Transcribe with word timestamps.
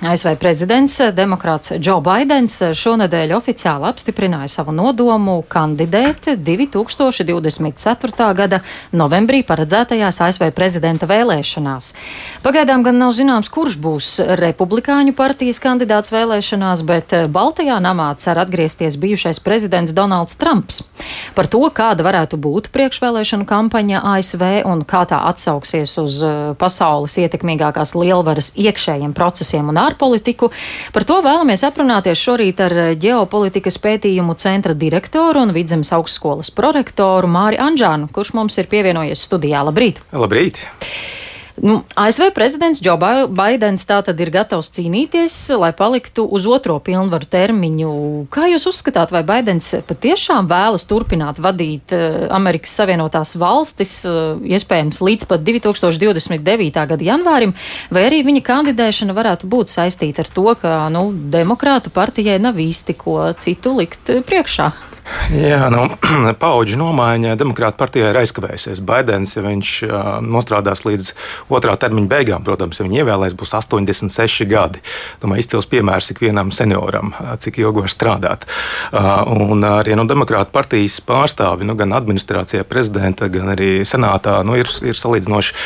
ASV 0.00 0.38
prezidents, 0.40 0.94
demokrāts 1.12 1.74
Džo 1.76 1.98
Baidens 2.00 2.54
šonadēļ 2.72 3.34
oficiāli 3.36 3.84
apstiprināja 3.84 4.48
savu 4.48 4.72
nodomu 4.72 5.42
kandidēt 5.44 6.30
2024. 6.40 8.28
gada 8.38 8.62
novembrī 8.96 9.42
paredzētajās 9.44 10.22
ASV 10.24 10.46
prezidenta 10.56 11.04
vēlēšanās. 11.10 11.90
Pagaidām 12.40 12.80
gan 12.86 12.96
nav 12.96 13.12
zināms, 13.18 13.50
kurš 13.52 13.76
būs 13.76 14.08
republikāņu 14.40 15.12
partijas 15.18 15.60
kandidāts 15.60 16.14
vēlēšanās, 16.14 16.84
bet 16.88 17.12
Baltajā 17.28 17.76
namā 17.84 18.08
cer 18.24 18.40
atgriezties 18.40 18.96
bijušais 18.96 19.42
prezidents 19.44 19.92
Donalds 19.92 20.40
Trumps. 20.40 20.80
Par 21.36 21.44
to, 21.44 21.60
kāda 21.76 22.08
varētu 22.08 22.40
būt 22.40 22.72
priekšvēlēšanu 22.72 23.44
kampaņa 23.44 24.00
ASV 24.16 24.64
un 24.64 24.80
kā 24.88 25.04
tā 25.12 25.20
atsauksies 25.28 25.98
uz 26.00 26.24
pasaules 26.56 27.20
ietekmīgākās 27.20 27.92
lielvaras 28.00 28.54
iekšējiem 28.56 29.12
procesiem 29.12 29.68
un 29.68 29.76
ārpolitiku 29.76 29.89
ārpolitiku. 29.90 30.50
Par 30.94 31.06
to 31.08 31.20
vēlamies 31.26 31.66
aprunāties 31.66 32.24
šorīt 32.24 32.64
ar 32.64 32.76
ģeopolitikas 33.00 33.80
pētījumu 33.82 34.38
centra 34.40 34.74
direktoru 34.74 35.44
un 35.44 35.54
Vidzemes 35.56 35.92
augstskolas 35.96 36.52
prorektoru 36.54 37.30
Māri 37.30 37.60
Anžānu, 37.60 38.10
kurš 38.14 38.34
mums 38.38 38.58
ir 38.62 38.70
pievienojies 38.70 39.28
studijā. 39.28 39.64
Labrīt! 39.66 40.00
Labrīt! 40.16 40.62
Nu, 41.62 41.82
ASV 41.94 42.30
prezidents 42.34 42.80
Džo 42.80 42.94
Baidens 43.28 43.82
tātad 43.84 44.16
ir 44.22 44.30
gatavs 44.32 44.70
cīnīties, 44.72 45.34
lai 45.60 45.74
paliktu 45.76 46.24
uz 46.24 46.46
otro 46.48 46.78
pilnvaru 46.80 47.28
termiņu. 47.28 47.90
Kā 48.32 48.46
jūs 48.48 48.64
uzskatāt, 48.70 49.12
vai 49.12 49.20
Baidens 49.28 49.68
patiešām 49.88 50.48
vēlas 50.48 50.88
turpināt 50.88 51.40
vadīt 51.42 51.92
uh, 51.92 52.30
Amerikas 52.32 52.72
Savienotās 52.80 53.34
valstis, 53.40 53.92
uh, 54.08 54.40
iespējams, 54.40 55.02
līdz 55.04 55.28
pat 55.28 55.44
2029. 55.44 56.80
gada 56.94 57.08
janvārim, 57.10 57.52
vai 57.92 58.06
arī 58.08 58.22
viņa 58.24 58.44
kandidēšana 58.46 59.16
varētu 59.16 59.50
būt 59.52 59.74
saistīta 59.74 60.24
ar 60.24 60.32
to, 60.32 60.46
ka, 60.62 60.78
nu, 60.94 61.10
demokrātu 61.12 61.92
partijai 61.92 62.40
nav 62.40 62.56
īsti 62.56 62.96
ko 63.04 63.20
citu 63.36 63.76
likt 63.82 64.16
priekšā? 64.24 64.72
Jā, 65.34 65.66
nu, 65.72 65.84
paudžu 66.42 66.78
nomaiņa 66.80 67.36
demokrāta 67.38 67.78
partijā 67.80 68.10
ir 68.10 68.18
aizkavējusies. 68.22 68.82
Baidens, 68.86 69.34
ja 69.36 69.44
viņš 69.44 69.72
nostrādās 70.26 70.84
līdz 70.86 71.12
otrā 71.52 71.76
termiņa 71.80 72.10
beigām, 72.10 72.46
protams, 72.46 72.80
ja 72.80 72.86
viņi 72.86 73.02
ievēlēs, 73.02 73.36
būs 73.38 73.54
86 73.58 74.48
gadi. 74.50 74.82
Domāju, 75.22 75.44
izcils 75.44 75.70
piemērs 75.70 76.12
ikvienam 76.14 76.52
senioram, 76.54 77.14
cik 77.42 77.60
ilgi 77.62 77.86
var 77.86 77.94
strādāt. 77.94 78.48
Un 78.90 79.66
arī 79.66 79.98
nu, 79.98 80.06
demokrāta 80.10 80.52
partijas 80.54 81.00
pārstāvi, 81.06 81.68
nu, 81.68 81.78
gan 81.78 81.94
administrācijā, 81.98 82.66
prezidenta, 82.68 83.30
gan 83.32 83.54
arī 83.54 83.72
senātā, 83.88 84.40
nu, 84.46 84.58
ir, 84.60 84.70
ir 84.86 84.98
salīdzinoši 84.98 85.56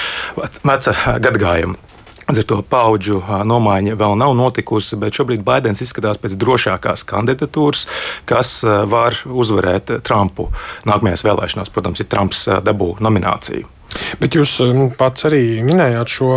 veca 0.65 1.19
gadagājuma. 1.25 1.94
Ar 2.25 2.41
to 2.49 2.61
paudžu 2.65 3.21
nomaiņa 3.45 3.99
vēl 4.01 4.17
nav 4.21 4.33
notikusi, 4.39 4.97
bet 5.01 5.17
šobrīd 5.19 5.45
Baidens 5.45 5.83
izskatās 5.85 6.21
pēc 6.23 6.39
drošākās 6.41 7.05
kandidatūras, 7.09 7.85
kas 8.29 8.57
var 8.65 9.19
uzvarēt 9.29 9.99
Trumpu 10.07 10.49
nākamajās 10.89 11.27
vēlēšanās. 11.27 11.73
Protams, 11.75 12.01
ja 12.01 12.09
Trumps 12.09 12.47
dabū 12.65 12.95
nomināciju. 13.05 13.74
Bet 14.21 14.37
jūs 14.37 14.57
nu, 14.75 14.89
pats 14.99 15.27
arī 15.29 15.63
minējāt 15.65 16.13
šo 16.17 16.31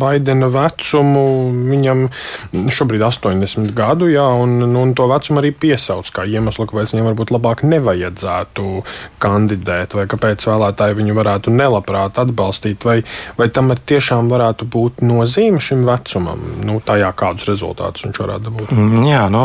Baidena 0.00 0.48
vecumu. 0.52 1.24
Viņam 1.74 2.06
šobrīd 2.72 3.02
ir 3.02 3.08
80 3.08 3.74
gadu, 3.76 4.08
jā, 4.12 4.24
un, 4.40 4.56
nu, 4.62 4.84
un 4.84 4.94
to 4.96 5.06
vecumu 5.10 5.42
arī 5.42 5.52
piesauc 5.64 6.08
kā 6.14 6.26
iemeslu, 6.28 6.66
kāpēc 6.70 6.94
viņam 6.94 7.08
varbūt 7.10 7.32
labāk 7.34 7.64
nevajadzētu 7.66 8.68
kandidēt, 9.22 9.96
vai 9.98 10.06
kāpēc 10.10 10.46
vēlētāji 10.48 10.98
viņu 11.00 11.16
varētu 11.18 11.54
nelabprāt 11.54 12.20
atbalstīt, 12.22 12.86
vai, 12.86 13.00
vai 13.38 13.50
tam 13.54 13.72
tiešām 13.74 14.30
varētu 14.32 14.68
būt 14.70 15.04
nozīme 15.06 15.62
šim 15.62 15.84
vecumam, 15.88 16.42
nu, 16.64 16.78
tajā 16.84 17.10
kādus 17.18 17.48
rezultātus 17.50 18.06
viņš 18.06 18.22
varētu 18.22 18.48
dabūt. 18.48 18.74
Mm, 18.74 19.04
jā, 19.08 19.24
nu, 19.32 19.44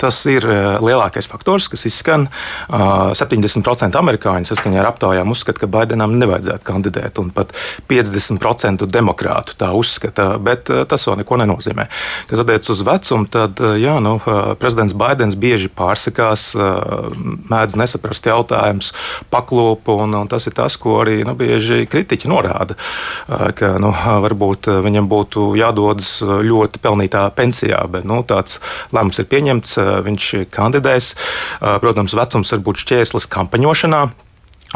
tas 0.00 0.20
ir 0.30 0.46
lielākais 0.84 1.28
faktors, 1.30 1.70
kas 1.72 1.86
izskan. 1.88 2.28
70% 2.70 3.98
amerikāņu 4.00 4.50
saskaņā 4.50 4.82
ar 4.82 4.90
aptaujām 4.92 5.32
uzskata, 5.32 5.62
ka 5.62 5.70
Baidenam 5.70 6.16
nevajadzētu 6.20 6.66
kandidēt 6.66 6.89
kandidēt, 6.90 7.18
un 7.18 7.30
pat 7.30 7.52
50% 7.88 8.86
demokrātu 8.86 9.56
tā 9.58 9.72
uzskata, 9.72 10.38
bet 10.38 10.70
eh, 10.70 10.84
tas 10.86 11.06
vēl 11.06 11.20
neko 11.22 11.38
nenozīmē. 11.40 11.88
Kas 12.28 12.42
attiecas 12.42 12.70
uz 12.70 12.82
vecumu, 12.82 13.26
tad 13.30 13.60
eh, 13.60 13.78
jā, 13.80 13.98
nu, 14.00 14.18
eh, 14.20 14.54
prezidents 14.58 14.94
Baidens 14.94 15.36
bieži 15.36 15.70
pārsakās, 15.70 16.54
mēdz 17.50 17.76
nesaprast 17.78 18.26
jautājumus, 18.26 18.92
paklūpu, 19.30 19.94
un, 20.04 20.14
un 20.14 20.28
tas 20.28 20.46
ir 20.46 20.54
tas, 20.54 20.76
ko 20.76 21.00
arī 21.02 21.22
nu, 21.24 21.34
bieži 21.38 21.86
kritiķi 21.90 22.28
norāda, 22.30 22.76
ka 23.56 23.72
nu, 23.80 23.92
varbūt 24.24 24.68
viņam 24.84 25.08
būtu 25.10 25.50
jādodas 25.58 26.18
ļoti 26.22 26.82
pelnītā 26.82 27.26
pensijā, 27.36 27.82
bet 27.90 28.08
nu, 28.08 28.20
tāds 28.26 28.58
lēmums 28.94 29.20
ir 29.22 29.28
pieņemts, 29.30 29.76
viņš 30.06 30.32
kandidēs. 30.54 31.12
Protams, 31.60 32.16
vecums 32.18 32.52
var 32.56 32.66
būt 32.66 32.82
šķērslis 32.84 33.30
kampaņošanā. 33.30 34.02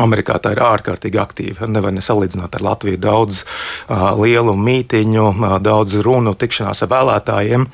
Amerikā 0.00 0.40
tā 0.42 0.54
ir 0.56 0.62
ārkārtīgi 0.64 1.20
aktīva. 1.22 1.68
Nevar 1.70 1.94
nesalīdzināt 1.94 2.56
ar 2.58 2.66
Latviju. 2.66 2.98
Daudz 3.02 3.44
uh, 3.44 4.10
lielu 4.18 4.56
mītīņu, 4.58 5.30
uh, 5.30 5.56
daudz 5.62 5.98
runu, 6.02 6.34
tikšanās 6.38 6.82
ar 6.82 6.90
vēlētājiem. 6.94 7.66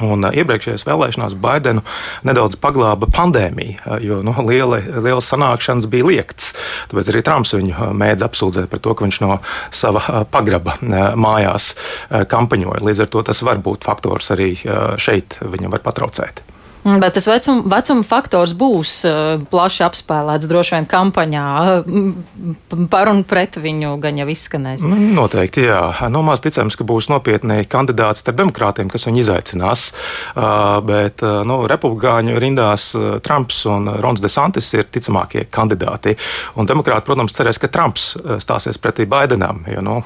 Un 0.00 0.24
iepriekšējās 0.24 0.86
vēlēšanās 0.88 1.34
Baidenu 1.36 1.82
nedaudz 2.24 2.56
paglāba 2.62 3.04
pandēmija, 3.12 3.98
jo 4.00 4.20
nu, 4.24 4.32
liela, 4.46 4.78
liela 4.80 5.20
sanākšanas 5.20 5.90
bija 5.92 6.06
liekts. 6.08 6.54
Tāpēc 6.88 7.10
arī 7.12 7.20
Trumps 7.26 7.52
viņu 7.52 7.90
mēdz 8.00 8.24
apsūdzēt 8.24 8.70
par 8.72 8.80
to, 8.80 8.94
ka 8.96 9.04
viņš 9.04 9.18
no 9.26 9.36
sava 9.68 10.22
pagraba 10.32 10.78
mājās 11.20 11.74
kampaņoja. 12.08 12.80
Līdz 12.86 13.04
ar 13.04 13.12
to 13.12 13.26
tas 13.28 13.42
var 13.44 13.60
būt 13.60 13.84
faktors 13.90 14.32
arī 14.32 14.54
šeit, 14.96 15.36
viņam 15.42 15.76
var 15.76 15.84
patraucēt. 15.84 16.40
Mm, 16.84 16.96
bet 17.00 17.12
tas 17.12 17.26
vecuma, 17.28 17.60
vecuma 17.68 18.04
faktors 18.08 18.54
būs 18.56 18.92
uh, 19.04 19.42
plaši 19.52 19.82
apspēlēts 19.84 20.48
droši 20.48 20.78
vien 20.78 20.86
kampaņā. 20.88 21.46
Uh, 21.84 22.86
par 22.92 23.10
un 23.12 23.20
pret 23.28 23.58
viņu 23.60 23.98
gan 24.00 24.16
jau 24.16 24.24
izskanēs. 24.32 24.86
Nu, 24.88 24.96
noteikti, 25.18 25.66
jā. 25.68 25.82
Nu, 26.12 26.22
maz 26.24 26.40
ticams, 26.40 26.78
ka 26.80 26.86
būs 26.88 27.10
nopietni 27.12 27.66
kandidāti 27.68 28.22
starp 28.22 28.38
demokrātiem, 28.40 28.88
kas 28.92 29.04
viņu 29.08 29.20
izaicinās. 29.20 29.90
Uh, 30.32 30.78
bet 30.86 31.20
nu, 31.20 31.58
republikāņu 31.68 32.38
rindās 32.40 32.90
Trumps 33.26 33.60
un 33.68 33.90
Rons 34.00 34.24
DeSantis 34.24 34.72
ir 34.72 34.88
ticamākie 34.88 35.44
kandidāti. 35.52 36.16
Un 36.56 36.70
demokrāti, 36.70 37.04
protams, 37.10 37.36
cerēs, 37.36 37.60
ka 37.60 37.68
Trumps 37.68 38.14
stāsies 38.40 38.80
pretī 38.80 39.04
Baidenam, 39.10 39.66
jo 39.68 39.84
nu, 39.84 39.98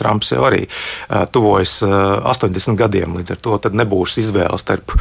Trumps 0.00 0.32
jau 0.32 0.46
arī 0.48 0.64
tuvojas 1.36 1.76
uh, 1.84 2.24
80 2.32 2.80
gadiem. 2.80 3.20
Līdz 3.20 3.36
ar 3.36 3.44
to 3.44 3.60
nebūs 3.74 4.16
izvēle 4.24 4.56
starp 4.60 4.96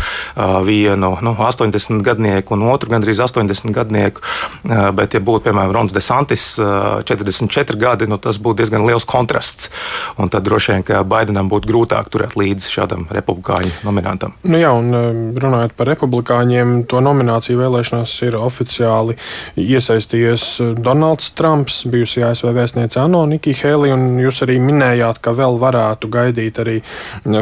vienu 0.68 1.13
nu, 1.22 1.36
80 1.38 2.02
gadnieku 2.06 2.56
un 2.56 2.66
otru 2.72 2.90
gandrīz 2.94 3.22
80 3.24 3.74
gadnieku. 3.76 4.24
Bet, 4.64 5.14
ja 5.14 5.22
būtu, 5.24 5.46
piemēram, 5.48 5.74
Rons 5.76 5.94
Desantis 5.96 6.46
44 6.58 7.80
gadi, 7.80 8.08
nu, 8.10 8.18
tas 8.22 8.40
būtu 8.42 8.64
diezgan 8.64 8.86
liels 8.88 9.06
kontrasts. 9.10 9.70
Un 10.18 10.32
tad 10.34 10.46
droši 10.48 10.74
vien, 10.74 10.86
ka 10.88 11.04
Baidenam 11.08 11.50
būtu 11.52 11.70
grūtāk 11.70 12.10
turēt 12.14 12.38
līdzi 12.40 12.72
šādam 12.74 13.06
republikāņu 13.14 13.84
nominantam. 13.86 14.36
Nu 14.48 14.60
jā, 14.62 14.72
un 14.74 15.36
runājot 15.40 15.76
par 15.78 15.92
republikāņiem, 15.92 16.84
to 16.90 17.02
nomināciju 17.04 17.60
vēlēšanās 17.62 18.16
ir 18.28 18.38
oficiāli 18.40 19.18
iesaistījies 19.60 20.46
Donalds 20.84 21.32
Trumps, 21.38 21.84
bijusī 21.90 22.24
ASV 22.28 22.52
vēstniece 22.56 23.02
Anno 23.02 23.24
Nikija 23.30 23.64
Hēlī, 23.64 23.92
un 23.94 24.20
jūs 24.22 24.44
arī 24.46 24.60
minējāt, 24.64 25.22
ka 25.24 25.36
vēl 25.38 25.60
varētu 25.62 26.10
gaidīt 26.14 26.62
arī 26.64 26.80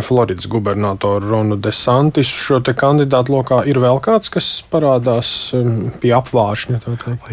Floridas 0.06 0.48
gubernatoru 0.52 1.30
Ronu 1.30 1.58
Desantis 1.62 2.30
šo 2.32 2.62
te 2.66 2.74
kandidātu 2.78 3.36
lokā 3.36 3.61
ir 3.70 3.80
vēl 3.82 4.00
kāds, 4.04 4.32
kas 4.34 4.50
parādās 4.72 5.52
um, 5.58 5.90
pie 6.02 6.14
apvāršņa? 6.18 6.82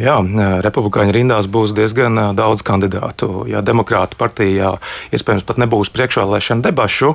Jā, 0.01 0.17
republikāņu 0.65 1.15
rindās 1.15 1.49
būs 1.51 1.75
diezgan 1.77 2.35
daudz 2.39 2.65
kandidātu. 2.67 3.45
Ja 3.51 3.63
demokrātu 3.65 4.19
partijā 4.21 4.75
iespējams 5.15 5.47
pat 5.49 5.61
nebūs 5.63 5.93
priekšvēlēšana 5.95 6.65
debašu, 6.69 7.15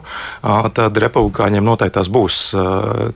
tad 0.78 1.00
republikāņiem 1.04 1.66
noteikti 1.66 1.98
tās 2.00 2.10
būs. 2.14 2.40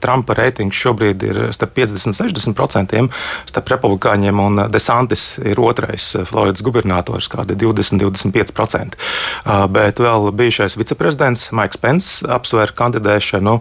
Trumpa 0.03 0.35
reitings 0.37 0.77
šobrīd 0.77 1.23
ir 1.27 1.41
starp 1.55 1.75
50-60%, 1.77 3.05
starp 3.49 3.71
republikāņiem 3.75 4.41
un 4.43 4.63
Desantis 4.73 5.37
ir 5.41 5.59
otrais 5.63 6.09
Floridas 6.29 6.63
gubernators, 6.65 7.29
kādi 7.31 7.57
20-25%. 7.59 8.97
Bet 9.73 10.01
vēl 10.03 10.29
bijušais 10.37 10.77
viceprezidents 10.79 11.49
Maiks 11.55 11.79
Pence 11.81 12.27
apsver 12.37 12.73
kandidēšanu. 12.77 13.57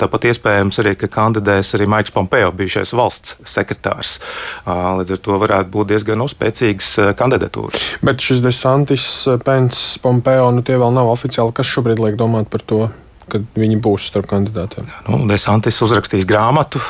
Tāpat 0.00 0.28
iespējams 0.30 0.80
arī, 0.82 0.94
ka 1.00 1.10
kandidēs 1.12 1.63
arī 1.76 1.86
Maiks 1.90 2.12
Pompeo, 2.14 2.50
bijušais 2.52 2.92
valsts 2.96 3.38
sekretārs. 3.48 4.18
Līdz 4.66 5.16
ar 5.16 5.22
to 5.24 5.38
varētu 5.40 5.72
būt 5.72 5.92
diezgan 5.94 6.24
uzspēcīgas 6.26 6.90
kandidatūras. 7.18 7.88
Bet 8.04 8.20
šis 8.24 8.42
desantis, 8.44 9.06
Pence, 9.46 10.02
Pompeo, 10.04 10.50
nu 10.54 10.66
tie 10.66 10.76
vēl 10.80 10.92
nav 10.94 11.12
oficiāli. 11.14 11.54
Kas 11.56 11.70
šobrīd 11.72 12.02
liek 12.02 12.20
domāt 12.20 12.52
par 12.52 12.66
to? 12.66 12.84
Kad 13.30 13.44
viņi 13.58 13.78
būs 13.82 14.08
starp 14.10 14.28
kandidātiem? 14.30 14.88
Nu, 15.08 15.20
Desantis 15.28 15.80
uzrakstīs 15.84 16.26
grāmatu. 16.28 16.80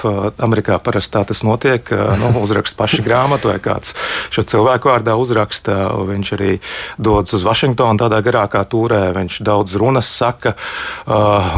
Amerikā 0.43 0.79
parasti 0.83 1.15
tā 1.17 1.25
tas 1.29 1.43
notiek. 1.47 1.91
Nu, 2.21 2.33
uzrakst 2.45 2.77
paši 2.79 3.03
grāmatu 3.05 3.51
vai 3.53 3.59
kāds 3.63 3.95
šo 4.35 4.45
cilvēku 4.55 4.91
vārdā 4.91 5.17
uzraksta. 5.21 5.77
Viņš 6.09 6.33
arī 6.37 6.59
dodas 6.99 7.37
uz 7.37 7.47
Vašingtonu 7.47 8.03
tādā 8.03 8.21
garākā 8.25 8.65
turē. 8.71 9.03
Viņš 9.17 9.41
daudz 9.47 9.77
runas 9.81 10.11
saka 10.11 10.55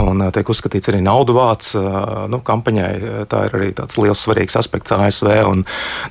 un 0.04 0.26
tiek 0.34 0.52
uzskatīts 0.52 0.92
arī 0.92 1.02
naudu 1.04 1.36
vāc 1.36 1.72
nu, 2.30 2.40
kampaņai. 2.46 2.92
Tā 3.30 3.46
ir 3.48 3.58
arī 3.58 3.72
tāds 3.76 3.98
liels 4.00 4.22
svarīgs 4.26 4.58
aspekts 4.58 4.94
ASV. 4.96 5.32
Un, 5.46 5.64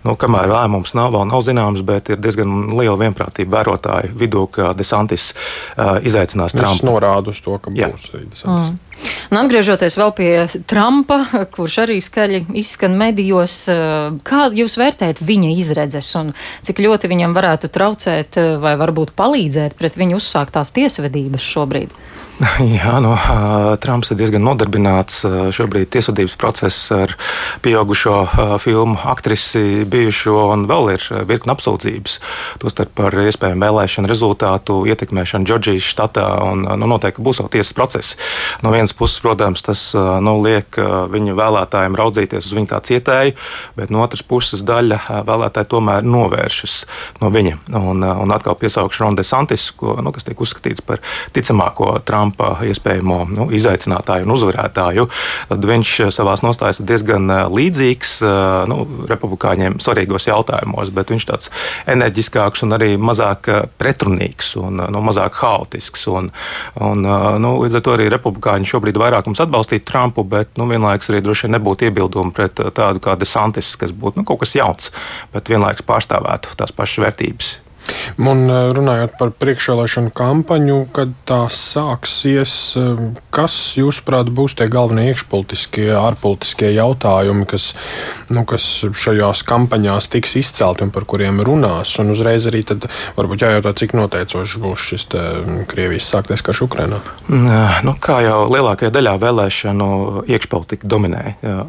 nu, 0.06 0.18
kamēr 0.20 0.50
lēmums 0.52 0.96
nav, 0.98 1.14
vēl 1.16 1.30
nav 1.32 1.46
zināms, 1.46 1.84
bet 1.86 2.12
ir 2.14 2.22
diezgan 2.22 2.76
liela 2.76 2.98
vienprātība 3.00 3.60
vērotāju 3.60 4.16
vidū, 4.20 4.46
ka 4.52 4.74
Desantis 4.78 5.32
izaicinās 5.76 6.56
Trumpu. 6.56 6.82
Tas 6.82 6.86
norāda 6.88 7.34
uz 7.34 7.42
to, 7.44 7.58
ka 7.62 7.74
Jā. 7.76 7.90
būs 7.92 8.10
arī 8.14 8.26
Desantis. 8.30 8.55
Mm. 8.56 8.82
Un 9.34 9.40
atgriežoties 9.42 9.98
vēl 10.00 10.12
pie 10.16 10.30
Trumpa, 10.70 11.20
kurš 11.56 11.80
arī 11.84 11.98
skaļi 12.04 12.46
izskan 12.62 12.96
medijos, 12.98 13.66
kā 14.26 14.46
jūs 14.56 14.78
vērtējat 14.80 15.22
viņa 15.26 15.52
izredzes 15.60 16.12
un 16.20 16.32
cik 16.66 16.80
ļoti 16.86 17.12
viņam 17.12 17.36
varētu 17.36 17.72
traucēt 17.76 18.40
vai 18.64 18.76
varbūt 18.80 19.16
palīdzēt 19.18 19.76
pret 19.80 20.00
viņu 20.00 20.22
uzsāktās 20.22 20.72
tiesvedības 20.78 21.50
šobrīd? 21.56 21.92
Jā, 22.60 22.98
nu, 23.00 23.14
Trumps 23.80 24.10
ir 24.12 24.18
diezgan 24.20 24.44
nodarbināts. 24.44 25.22
Šobrīd 25.56 25.88
tiesvedības 25.94 26.34
process 26.40 26.90
ar 26.92 27.14
pieaugušo 27.64 28.16
filmu 28.60 28.98
aktrisi 29.08 29.86
bijušo 29.88 30.36
un 30.52 30.66
vēl 30.68 30.92
ir 30.98 31.06
virkni 31.30 31.54
apsūdzības. 31.54 32.18
Tostarp 32.60 32.92
par 32.98 33.16
iespējamu 33.24 33.64
vēlēšanu 33.64 34.12
rezultātu 34.12 34.82
ietekmēšanu 34.92 35.48
Džordžijas 35.48 35.88
štatā. 35.94 36.26
Un, 36.44 36.66
nu, 36.68 36.90
noteikti 36.92 37.24
būs 37.24 37.40
vēl 37.40 37.54
tiesas 37.56 37.72
process. 37.78 38.18
No 38.66 38.74
vienas 38.76 38.92
puses, 38.92 39.22
protams, 39.24 39.64
tas 39.64 39.86
nu, 39.96 40.36
liek 40.44 40.76
viņu 41.16 41.38
vēlētājiem 41.40 41.96
raudzīties 41.96 42.52
uz 42.52 42.58
viņu 42.58 42.72
kā 42.74 42.82
cietēju, 42.84 43.38
bet 43.80 43.96
no 43.96 44.04
otras 44.04 44.26
puses 44.28 44.66
daļa 44.68 45.24
vēlētāji 45.24 45.72
tomēr 45.72 46.04
novēršas 46.04 46.78
no 47.24 47.32
viņa. 47.32 47.62
Un, 47.80 48.04
un 48.04 48.36
atkal 48.36 48.60
piesaukšu 48.60 49.08
Ronde 49.08 49.24
Santis, 49.24 49.70
ko, 49.72 49.96
nu, 50.04 50.12
kas 50.12 50.28
tiek 50.28 50.44
uzskatīts 50.44 50.84
par 50.84 51.00
ticamāko 51.32 51.94
Trumpa 52.04 52.25
Trumpa 52.26 52.56
iespējamo 52.66 53.18
nu, 53.30 53.46
izaicinātāju 53.54 54.26
un 54.26 54.34
uzvarētāju, 54.34 55.04
tad 55.52 55.66
viņš 55.70 55.90
savā 56.16 56.34
nostājās 56.42 56.80
ir 56.82 56.88
diezgan 56.90 57.30
eh, 57.30 57.42
līdzīgs 57.54 58.14
eh, 58.26 58.38
nu, 58.72 58.80
republikāņiem 59.06 59.78
svarīgos 59.84 60.26
jautājumos, 60.26 60.90
bet 60.96 61.14
viņš 61.14 61.26
tāds 61.30 61.52
enerģiskāks 61.92 62.66
un 62.66 62.78
arī 62.78 62.96
mazāk 62.98 63.50
eh, 63.54 63.60
pretrunīgs 63.78 64.56
un 64.58 64.82
nu, 64.90 65.04
mazāk 65.06 65.38
haotisks. 65.44 66.08
Un, 66.10 66.32
un, 66.82 67.06
nu, 67.42 67.52
līdz 67.62 67.78
ar 67.78 67.86
to 67.86 67.94
arī 67.94 68.10
republikāņi 68.14 68.72
šobrīd 68.74 68.98
vairāk 69.02 69.30
mums 69.30 69.44
atbalstītu 69.46 69.86
Trumpu, 69.92 70.26
bet 70.26 70.58
nu, 70.58 70.66
vienlaikus 70.72 71.12
arī 71.14 71.22
droši 71.26 71.46
vien 71.46 71.60
nebūtu 71.60 71.90
iebildumi 71.92 72.34
pret 72.34 72.58
tādu 72.58 73.04
kā 73.06 73.14
Desantis, 73.22 73.76
kas 73.78 73.94
būtu 73.94 74.24
nu, 74.24 74.26
kaut 74.26 74.42
kas 74.42 74.58
jauns, 74.58 74.90
bet 75.36 75.54
vienlaikus 75.54 75.86
pārstāvētu 75.86 76.58
tās 76.58 76.74
pašas 76.74 77.06
vērtības. 77.06 77.54
Un 78.22 78.46
eh, 78.48 78.70
runājot 78.76 79.18
par 79.20 79.32
priekšvēlēšanu 79.36 80.12
kampaņu, 80.16 80.78
kad 80.96 81.12
tā 81.28 81.42
sāksies, 81.52 82.54
eh, 82.80 83.02
kas, 83.36 83.56
jūsuprāt, 83.80 84.32
būs 84.36 84.56
tie 84.60 84.70
galvenie 84.72 85.10
iekšpolitiskie, 85.12 85.90
ārpolitiskie 86.00 86.72
jautājumi, 86.78 87.48
kas, 87.50 87.74
nu, 88.32 88.46
kas 88.48 88.66
šajās 88.96 89.44
kampaņās 89.48 90.10
tiks 90.14 90.38
izcelti 90.40 90.86
un 90.86 90.94
par 90.96 91.08
kuriem 91.10 91.42
runās? 91.46 91.98
Un 92.02 92.14
uzreiz 92.16 92.48
arī 92.50 92.64
tad 92.68 92.88
varbūt 93.18 93.46
jājautā, 93.46 93.76
cik 93.76 93.98
noteicošs 93.98 94.58
būs 94.64 94.88
šis 94.92 95.08
mm, 95.12 95.66
Krievijas 95.70 96.08
sāktais 96.14 96.44
karš 96.46 96.66
Ukrainā. 96.70 97.02
Nu, 97.28 97.96
kā 98.02 98.22
jau 98.26 98.46
lielākajā 98.52 98.94
daļā 98.94 99.16
vēlēšanu 99.22 99.90
iekšpolitika 100.32 100.88
dominē, 100.90 101.24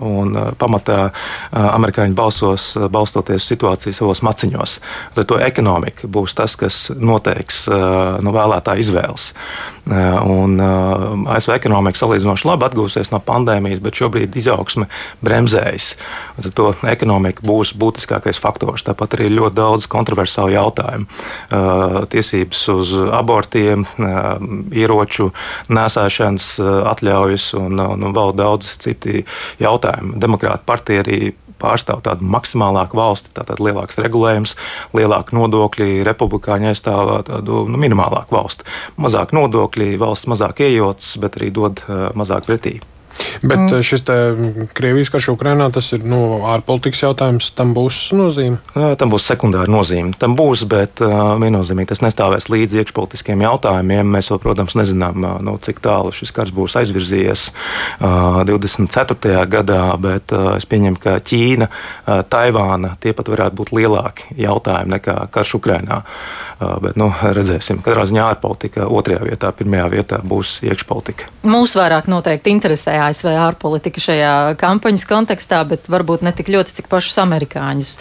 un 0.05 0.37
pamatā 0.61 1.11
amerikāņi 1.51 2.17
balsos 2.17 2.69
balstoties 2.93 3.47
situāciju 3.51 3.97
savos 3.97 4.23
maciņos. 4.27 4.79
Tad 5.17 5.29
to 5.31 5.41
ekonomika 6.07 6.13
būs 6.13 6.35
tas, 6.35 6.57
kas 6.57 6.91
noteiks 6.95 7.67
no 7.69 8.33
vēlētāja 8.33 8.81
izvēles. 8.81 9.33
Un 9.87 10.59
ASV 11.29 11.55
ekonomika 11.55 11.99
salīdzinoši 11.99 12.47
labi 12.49 12.67
atgūsies 12.67 13.13
no 13.13 13.21
pandēmijas, 13.21 13.81
bet 13.81 13.95
šobrīd 13.95 14.37
izaugsme 14.37 14.89
bremzējas. 15.23 15.97
Tad 16.43 16.55
to 16.55 16.75
ekonomika 16.87 17.43
būs 17.47 17.75
būtiskākais 17.77 18.41
faktors. 18.41 18.85
Tāpat 18.85 19.15
arī 19.17 19.31
ļoti 19.31 19.57
daudz 19.57 19.87
kontroversālu 19.87 20.57
jautājumu. 20.57 21.07
Tiesības 22.11 22.69
uz 22.75 22.95
abortiem, 23.13 23.87
ieroču 24.73 25.33
nesēšanas 25.69 26.57
atļaujas 26.93 27.53
un, 27.55 27.79
un 27.79 28.13
vēl 28.13 28.35
daudz 28.37 28.77
citi 28.83 29.25
jautājumi. 29.63 30.19
Demokrāta 30.19 30.67
partija 30.67 31.07
arī 31.07 31.35
pārstāv 31.63 32.03
tādu 32.07 32.27
maksimālāku 32.31 32.99
valsti, 32.99 33.33
tātad 33.37 33.63
lielāks 33.63 34.01
regulējums, 34.03 34.57
lielāki 34.97 35.37
nodokļi, 35.39 36.03
republikāņi 36.09 36.73
aizstāv 36.73 37.15
tādu 37.29 37.65
nu, 37.71 37.81
minimālāku 37.81 38.37
valsti. 38.37 38.69
Mazāk 39.01 39.37
nodokļi, 39.37 39.95
valsts 40.01 40.31
mazāk 40.33 40.65
iejotas, 40.67 41.17
bet 41.23 41.41
arī 41.41 41.53
dod 41.55 41.83
uh, 41.87 42.09
mazāk 42.19 42.49
pretī. 42.49 42.79
Bet 43.43 43.59
mm. 43.59 43.83
šis 43.87 44.05
Krievijas 44.77 45.11
karš 45.13 45.31
Ukrainā, 45.35 45.69
tas 45.75 45.89
ir 45.97 46.05
nu, 46.07 46.43
ārpolitikas 46.49 47.03
jautājums. 47.05 47.51
Tam 47.57 47.73
būs 47.77 48.11
nozīme? 48.17 48.61
Tam 49.01 49.13
būs 49.13 49.27
sekundāra 49.29 49.71
nozīme. 49.71 50.15
Tam 50.19 50.37
būs, 50.39 50.65
bet 50.71 51.03
uh, 51.05 51.35
viennozīmīgi 51.41 51.93
tas 51.93 52.03
nestāvēs 52.05 52.49
līdz 52.53 52.81
iekšpolitiskiem 52.83 53.45
jautājumiem. 53.47 54.15
Mēs 54.17 54.31
vēl, 54.33 54.41
protams, 54.43 54.77
nezinām, 54.79 55.25
uh, 55.25 55.37
nu, 55.45 55.57
cik 55.63 55.83
tālu 55.85 56.15
šis 56.17 56.35
karš 56.37 56.55
būs 56.57 56.79
aizvirzījies 56.83 57.47
uh, 57.51 58.43
24. 58.49 59.45
gadā, 59.53 59.83
bet 60.01 60.35
es 60.57 60.67
pieņemu, 60.69 61.01
ka 61.03 61.17
Ķīna, 61.27 61.69
Taivāna 62.31 62.95
tie 63.03 63.13
pat 63.17 63.31
varētu 63.33 63.59
būt 63.59 63.73
lielāki 63.77 64.37
jautājumi 64.41 64.97
nekā 64.97 65.17
karš 65.35 65.57
Ukrainā. 65.61 66.03
Bet 66.57 66.97
nu, 66.97 67.11
redzēsim, 67.13 67.83
katrā 67.85 68.07
ziņā 68.09 68.23
ārpolitika 68.31 68.87
otrajā 68.89 69.27
vietā, 69.27 69.51
pirmajā 69.53 69.89
vietā 69.93 70.21
būs 70.25 70.55
iekšpolitika. 70.65 71.29
Mūs 71.45 71.77
vairāk 71.77 72.09
noteikti 72.09 72.55
interesē 72.55 72.97
ASV 73.07 73.33
ārpolitika 73.33 74.03
šajā 74.03 74.35
kampaņas 74.61 75.07
kontekstā, 75.09 75.63
bet 75.69 75.91
varbūt 75.93 76.27
ne 76.27 76.35
tik 76.37 76.51
ļoti, 76.53 76.81
cik 76.81 76.91
pašus 76.93 77.21
amerikāņus. 77.25 77.97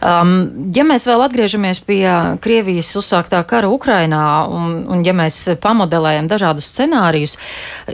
Um, 0.00 0.70
ja 0.72 0.80
mēs 0.88 1.04
vēl 1.04 1.20
atgriežamies 1.26 1.82
pie 1.84 2.06
Krievijas 2.40 2.88
uzsāktā 2.96 3.42
kara 3.44 3.68
Ukrainā 3.68 4.46
un, 4.48 4.78
un 4.88 5.02
ja 5.04 5.12
mēs 5.12 5.42
pamodelējam 5.60 6.30
dažādus 6.30 6.70
scenārijus, 6.72 7.36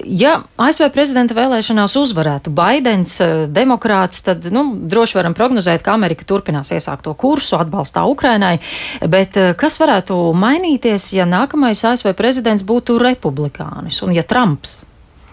ja 0.06 0.36
ASV 0.54 0.86
prezidenta 0.94 1.34
vēlēšanās 1.34 1.96
uzvarētu 1.98 2.54
Baidens, 2.54 3.16
eh, 3.24 3.34
demokrāts, 3.50 4.22
tad 4.22 4.46
nu, 4.54 4.68
droši 4.86 5.18
varam 5.18 5.34
prognozēt, 5.34 5.82
ka 5.82 5.96
Amerika 5.98 6.22
turpinās 6.28 6.70
iesākto 6.70 7.16
kursu 7.18 7.58
atbalstā 7.58 8.06
Ukrainai, 8.06 8.60
bet 9.02 9.36
eh, 9.42 9.54
kas 9.58 9.80
varētu 9.82 10.20
mainīties, 10.38 11.10
ja 11.18 11.26
nākamais 11.26 11.82
ASV 11.90 12.14
prezidents 12.14 12.62
būtu 12.62 13.00
republikānis 13.02 14.04
un 14.06 14.14
ja 14.14 14.22
Trumps? 14.22 14.84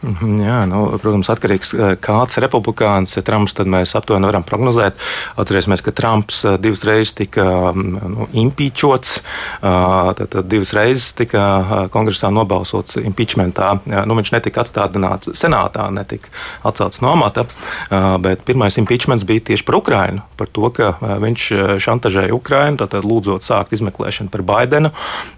Mhm, 0.04 0.40
jā, 0.44 0.56
nu, 0.68 0.82
protams, 1.00 1.30
atkarīgs 1.32 1.70
no 1.78 1.86
eh, 1.94 1.98
kāds 2.04 2.36
republikāns 2.44 3.16
ir 3.16 3.24
Trumps, 3.24 3.56
tad 3.56 3.70
mēs 3.72 3.94
aptuveni 3.96 4.28
varam 4.28 4.44
prognozēt. 4.44 5.00
Atcerēsimies, 5.40 5.84
ka 5.86 5.94
Trumps 5.96 6.42
eh, 6.44 6.58
divas 6.60 6.84
reizes 6.84 7.16
tika 7.16 7.46
mm, 7.72 8.10
nu, 8.12 8.28
impeachots, 8.44 9.22
tad, 9.64 10.20
tad 10.34 10.50
divas 10.52 10.74
reizes 10.76 11.14
tika 11.16 11.88
kongresā 11.94 12.30
nobalsots 12.34 12.98
impeachmentā. 13.00 13.70
Nu, 13.86 14.18
viņš 14.18 14.34
netika 14.36 14.64
atstādināts 14.64 15.32
senātā, 15.40 15.86
netika 15.94 16.32
atcelts 16.68 17.00
no 17.04 17.14
amata, 17.14 17.46
bet 18.24 18.44
pirmais 18.48 18.76
impeachments 18.82 19.26
bija 19.28 19.44
tieši 19.52 19.66
par 19.68 19.78
Ukrainu, 19.80 20.24
par 20.40 20.50
to, 20.52 20.68
ka 20.76 20.92
viņš 21.24 21.48
šantažēja 21.84 22.36
Ukrainu, 22.36 22.80
tātad 22.82 23.08
lūdzot 23.08 23.46
sākt 23.46 23.76
izmeklēšanu 23.78 24.34
par 24.34 24.44
Baidenu 24.48 24.92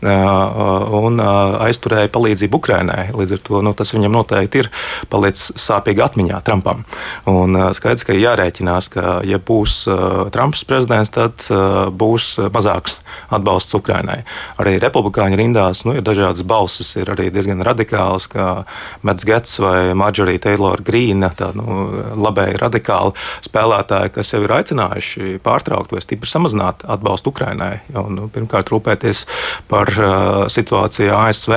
un 0.05 1.21
aizturēja 1.67 2.13
palīdzību 2.15 2.61
Ukrainai. 2.61 3.09
Līdz 3.15 3.37
ar 3.37 3.43
to 3.49 3.63
nu, 3.65 3.75
tas 3.77 3.93
viņam 3.95 4.15
noteikti 4.15 4.54
noteikti 4.55 4.63
ir 4.63 4.69
palicis 5.09 5.51
sāpīgi 5.59 6.03
atmiņā 6.03 6.41
Trumpam. 6.45 6.85
Un 7.27 7.55
skaidrs, 7.75 8.05
ka 8.05 8.13
jārēķinās, 8.15 8.89
ka 8.93 9.21
ja 9.25 9.39
būs 9.39 9.85
Trumps 10.31 10.63
prezidents, 10.65 11.11
tad 11.11 11.45
būs 11.91 12.37
mazāks 12.51 12.99
atbalsts 13.31 13.75
Ukrainai. 13.75 14.23
Arī 14.59 14.77
republikāņu 14.79 15.37
rindās 15.39 15.85
nu, 15.85 15.95
ir 15.95 16.03
dažādas 16.05 16.45
balsis, 16.45 16.95
ir 16.95 17.09
arī 17.09 17.31
diezgan 17.31 17.63
radikāls, 17.63 18.27
kā 18.27 18.65
Mets 19.03 19.25
Gets 19.25 19.59
vai 19.59 19.93
Marjorie 19.95 20.39
Taylor 20.39 20.81
Greene, 20.81 21.31
tādi 21.35 21.59
nu, 21.59 22.03
labēji 22.15 22.59
radikāli 22.61 23.15
spēlētāji, 23.45 24.13
kas 24.15 24.33
jau 24.33 24.43
ir 24.43 24.55
aicinājuši 24.59 25.39
pārtraukt 25.43 25.95
vai 25.95 26.03
stipri 26.03 26.29
samazināt 26.29 26.85
atbalstu 26.87 27.31
Ukrainai. 27.33 27.79
Un, 27.95 28.15
nu, 28.19 28.29
pirmkārt, 28.31 28.71
rūpēties 28.73 29.25
par 29.71 29.91
uh, 29.95 30.45
situāciju 30.51 31.15
ASV. 31.15 31.55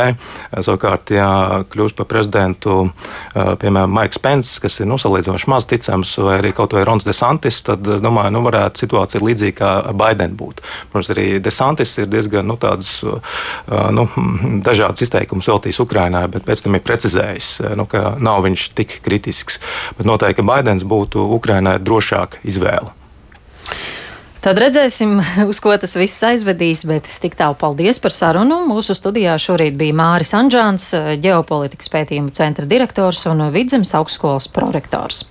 Savukārt, 0.65 1.13
ja 1.15 1.29
kļūs 1.69 1.97
par 1.99 2.09
prezidentu 2.09 2.88
piemēram, 3.35 3.93
Maiks 3.95 4.21
Pence, 4.23 4.59
kas 4.63 4.81
ir 4.81 4.89
nu, 4.91 4.99
salīdzinoši 5.01 5.51
maz 5.51 5.69
ticams, 5.69 6.15
vai 6.25 6.39
arī 6.41 6.53
kaut 6.57 6.77
vai 6.77 6.85
Rons 6.89 7.07
Desantis, 7.07 7.61
tad, 7.67 7.87
domāju, 8.03 8.35
nu, 8.37 8.43
varētu 8.47 8.85
situācija 8.85 9.23
līdzīga 9.25 9.57
kā 9.59 9.73
Biden 9.99 10.37
būtu. 10.39 10.65
Protams, 10.93 11.13
arī 11.15 11.27
Desantis 11.43 11.95
ir 12.01 12.11
diezgan 12.11 12.49
nu, 12.49 12.59
tāds, 12.61 12.99
nu, 13.95 14.07
dažādas 14.69 15.07
izteikumus 15.07 15.51
veltījis 15.51 15.83
Ukrainai, 15.85 16.27
bet 16.33 16.47
pēc 16.49 16.65
tam 16.67 16.79
ir 16.79 16.85
precizējis, 16.87 17.51
nu, 17.79 17.89
ka 17.91 18.17
nav 18.23 18.45
viņš 18.47 18.69
tik 18.79 19.01
kritisks. 19.07 19.61
Bet 19.99 20.09
noteikti, 20.09 20.47
Baidens 20.47 20.87
būtu 20.89 21.25
Ukrainai 21.39 21.79
drošāka 21.83 22.43
izvēle. 22.49 22.98
Tad 24.45 24.59
redzēsim, 24.63 25.17
uz 25.51 25.59
ko 25.63 25.75
tas 25.81 25.97
viss 25.99 26.25
aizvedīs, 26.27 26.85
bet 26.89 27.09
tik 27.23 27.37
tālu 27.39 27.59
paldies 27.59 28.01
par 28.03 28.15
sarunu. 28.15 28.63
Mūsu 28.71 28.97
studijā 28.99 29.35
šorīt 29.41 29.79
bija 29.79 29.97
Māris 29.99 30.35
Anģāns, 30.39 30.93
ģeopolitikas 31.25 31.93
pētījumu 31.95 32.35
centra 32.37 32.69
direktors 32.69 33.25
un 33.31 33.49
Vidzemes 33.55 33.95
augstskolas 33.99 34.51
prorektors. 34.55 35.29